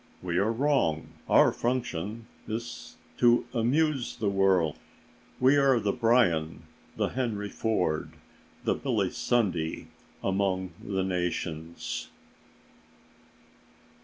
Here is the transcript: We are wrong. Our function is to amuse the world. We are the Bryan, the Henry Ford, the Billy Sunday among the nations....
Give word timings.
We 0.23 0.39
are 0.39 0.51
wrong. 0.51 1.09
Our 1.29 1.51
function 1.53 2.25
is 2.47 2.97
to 3.19 3.45
amuse 3.53 4.15
the 4.15 4.31
world. 4.31 4.77
We 5.39 5.57
are 5.57 5.79
the 5.79 5.91
Bryan, 5.93 6.63
the 6.95 7.09
Henry 7.09 7.49
Ford, 7.49 8.13
the 8.63 8.73
Billy 8.73 9.11
Sunday 9.11 9.89
among 10.23 10.71
the 10.83 11.03
nations.... 11.03 12.09